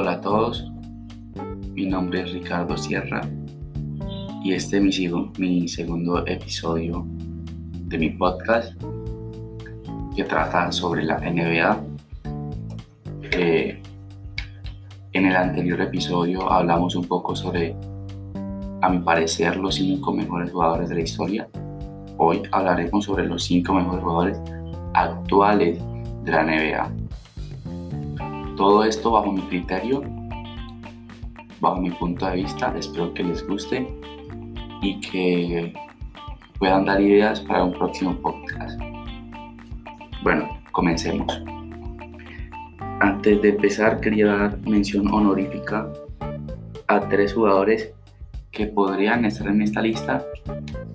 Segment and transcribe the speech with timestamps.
[0.00, 0.66] Hola a todos,
[1.74, 3.20] mi nombre es Ricardo Sierra
[4.42, 7.04] y este es mi, mi segundo episodio
[7.84, 8.82] de mi podcast
[10.16, 11.84] que trata sobre la NBA.
[15.12, 17.76] en el anterior episodio hablamos un poco sobre,
[18.80, 21.46] a mi parecer, los cinco mejores jugadores de la historia.
[22.16, 24.40] Hoy hablaremos sobre los cinco mejores jugadores
[24.94, 25.78] actuales
[26.24, 26.99] de la NBA.
[28.60, 30.02] Todo esto bajo mi criterio,
[31.62, 32.74] bajo mi punto de vista.
[32.76, 33.88] Espero que les guste
[34.82, 35.72] y que
[36.58, 38.78] puedan dar ideas para un próximo podcast.
[40.22, 41.42] Bueno, comencemos.
[43.00, 45.90] Antes de empezar, quería dar mención honorífica
[46.86, 47.94] a tres jugadores
[48.50, 50.22] que podrían estar en esta lista,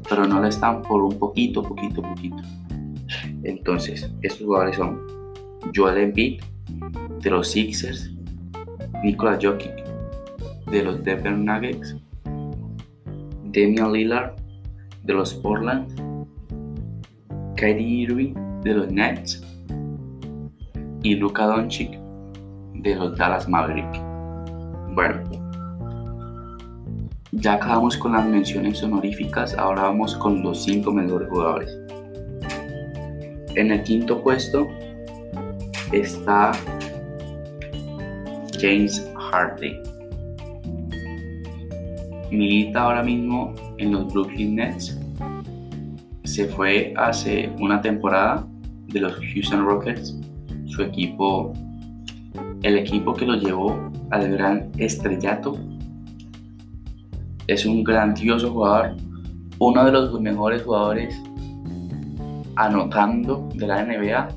[0.08, 2.44] pero no lo están por un poquito, poquito, poquito.
[3.42, 5.02] Entonces, estos jugadores son
[5.76, 6.42] Joel Embiid,
[7.22, 8.12] de los Sixers,
[9.04, 9.86] Nikola Jokic
[10.72, 11.96] de los Denver Nuggets,
[13.46, 14.36] Damian Lillard
[15.04, 15.88] de los Portland,
[17.56, 19.42] Kyrie Irving de los Nets
[21.04, 22.00] y Luka Doncic
[22.74, 24.00] de los Dallas Mavericks.
[24.94, 25.22] Bueno,
[27.32, 31.78] ya acabamos con las menciones honoríficas, ahora vamos con los 5 mejores jugadores.
[33.56, 34.68] En el quinto puesto
[35.92, 36.52] está
[38.60, 39.82] James Harden.
[42.32, 45.00] Milita ahora mismo en los Brooklyn Nets.
[46.24, 48.46] Se fue hace una temporada
[48.88, 50.18] de los Houston Rockets.
[50.66, 51.54] Su equipo,
[52.64, 55.58] el equipo que lo llevó al gran estrellato.
[57.48, 58.96] Es un grandioso jugador,
[59.60, 61.16] uno de los mejores jugadores
[62.56, 64.30] anotando de la NBA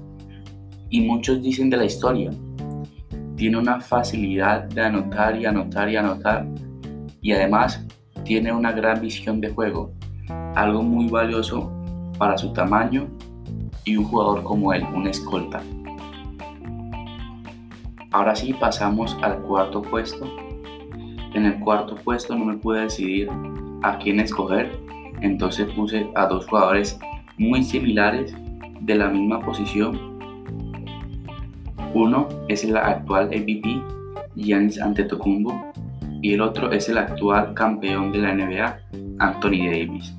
[0.91, 2.31] y muchos dicen de la historia
[3.39, 6.45] tiene una facilidad de anotar y anotar y anotar
[7.23, 7.87] y además
[8.25, 9.93] tiene una gran visión de juego,
[10.57, 11.73] algo muy valioso
[12.19, 13.07] para su tamaño
[13.85, 15.63] y un jugador como él, un escolta.
[18.11, 20.27] Ahora sí pasamos al cuarto puesto.
[21.33, 23.31] En el cuarto puesto no me pude decidir
[23.85, 24.77] a quién escoger,
[25.21, 26.99] entonces puse a dos jugadores
[27.37, 28.35] muy similares
[28.81, 30.18] de la misma posición
[31.95, 33.83] uno es el actual MVP
[34.37, 35.73] Giannis Antetokounmpo
[36.23, 38.81] y el otro es el actual campeón de la NBA
[39.19, 40.15] Anthony Davis.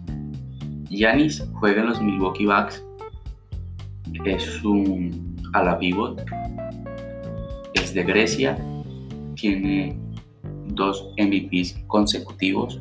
[0.90, 2.84] Giannis juega en los Milwaukee Bucks,
[4.26, 6.24] es un ala pivot,
[7.74, 8.58] es de Grecia,
[9.36, 9.98] tiene
[10.68, 12.80] dos MVPs consecutivos,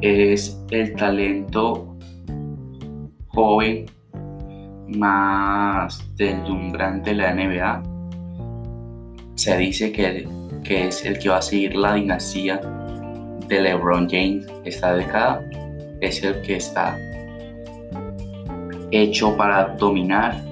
[0.00, 1.96] es el talento
[3.28, 3.86] joven
[4.96, 7.82] más deslumbrante de la NBA.
[9.34, 10.28] Se dice que,
[10.64, 12.60] que es el que va a seguir la dinastía
[13.48, 15.42] de LeBron James esta década.
[16.00, 16.96] Es el que está
[18.90, 20.42] hecho para dominar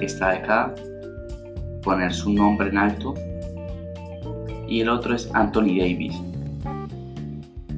[0.00, 0.74] esta década,
[1.82, 3.14] poner su nombre en alto.
[4.68, 6.20] Y el otro es Anthony Davis,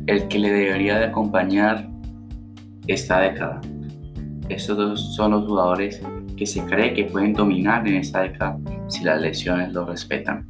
[0.06, 1.86] el que le debería de acompañar
[2.86, 3.60] esta década.
[4.48, 6.00] Estos dos son los jugadores
[6.36, 10.48] que se cree que pueden dominar en esta década si las lesiones lo respetan.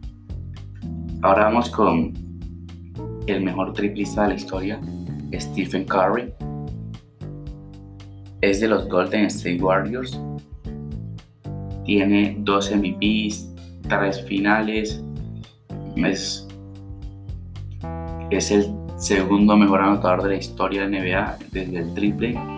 [1.22, 2.12] Ahora vamos con
[3.26, 4.80] el mejor triplista de la historia,
[5.34, 6.32] Stephen Curry.
[8.40, 10.18] Es de los Golden State Warriors.
[11.84, 13.52] Tiene dos MVPs,
[13.88, 15.02] tres finales.
[15.96, 16.46] Es,
[18.30, 22.57] es el segundo mejor anotador de la historia de NBA desde el triple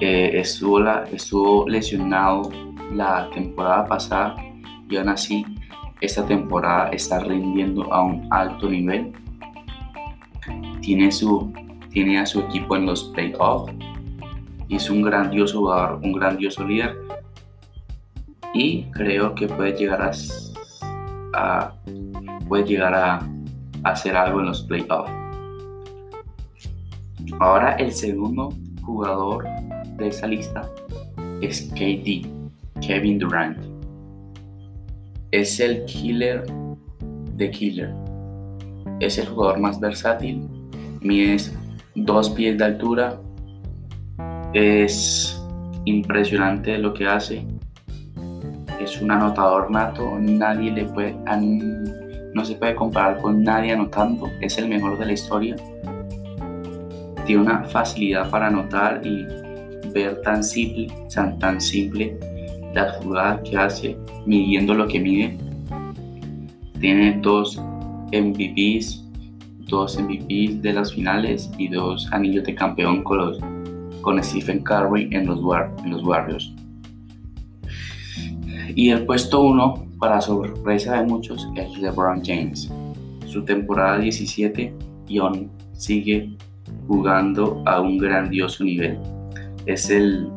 [0.00, 0.80] estuvo,
[1.12, 2.50] estuvo lesionado
[2.92, 4.36] la temporada pasada
[4.88, 5.44] y aún así
[6.00, 9.12] esta temporada está rindiendo a un alto nivel.
[10.80, 11.52] Tiene, su,
[11.90, 13.72] tiene a su equipo en los playoffs
[14.68, 16.96] es un grandioso jugador, un grandioso líder
[18.52, 20.10] y creo que puede llegar
[21.32, 21.72] a,
[22.46, 25.10] puede llegar a, a hacer algo en los playoffs.
[27.40, 28.50] Ahora el segundo
[28.82, 29.46] jugador
[29.98, 30.62] de esa lista
[31.40, 32.26] es KD,
[32.80, 33.58] Kevin Durant.
[35.30, 36.44] Es el killer
[37.34, 37.92] de killer.
[39.00, 40.48] Es el jugador más versátil.
[41.00, 41.36] Mide
[41.94, 43.20] dos pies de altura.
[44.54, 45.40] Es
[45.84, 47.44] impresionante lo que hace.
[48.80, 50.18] Es un anotador nato.
[50.18, 51.14] Nadie le puede,
[52.34, 54.30] no se puede comparar con nadie anotando.
[54.40, 55.56] Es el mejor de la historia.
[57.26, 59.26] Tiene una facilidad para anotar y
[59.92, 62.18] ver tan simple, tan, tan simple
[62.74, 63.96] la jugada que hace,
[64.26, 65.38] midiendo lo que mide,
[66.80, 67.60] Tiene dos
[68.12, 69.04] MVPs,
[69.66, 73.38] dos MVPs de las finales y dos anillos de campeón con, los,
[74.00, 75.40] con Stephen Curry en los,
[75.82, 76.54] en los Warriors.
[78.76, 82.72] Y el puesto 1, para sorpresa de muchos, es LeBron James.
[83.26, 84.72] Su temporada 17
[85.08, 86.36] y aún sigue
[86.86, 88.98] jugando a un grandioso nivel.
[89.68, 90.30] Es el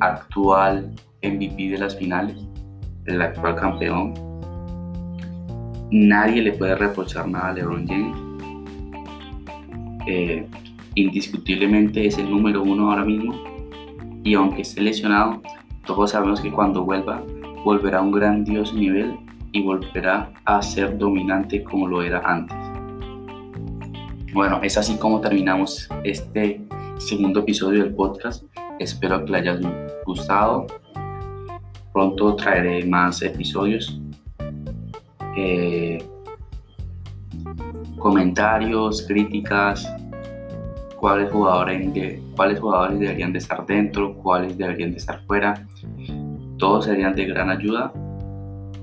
[0.00, 2.36] actual MVP de las finales,
[3.06, 4.12] el actual campeón.
[5.90, 8.18] Nadie le puede reprochar nada a LeBron James.
[10.06, 10.46] Eh,
[10.96, 13.42] indiscutiblemente es el número uno ahora mismo.
[14.22, 15.40] Y aunque esté lesionado,
[15.86, 17.24] todos sabemos que cuando vuelva,
[17.64, 19.16] volverá a un grandioso nivel
[19.52, 22.58] y volverá a ser dominante como lo era antes.
[24.34, 28.44] Bueno, es así como terminamos este segundo episodio del podcast.
[28.78, 29.58] Espero que le haya
[30.04, 30.66] gustado.
[31.92, 34.00] Pronto traeré más episodios.
[35.36, 36.04] Eh,
[37.98, 39.88] comentarios, críticas,
[40.98, 45.66] cuáles jugadores, cuáles jugadores deberían de estar dentro, cuáles deberían de estar fuera.
[46.58, 47.92] Todos serían de gran ayuda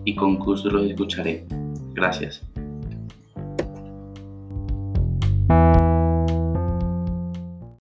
[0.06, 1.46] y con gusto los escucharé.
[1.94, 2.42] Gracias.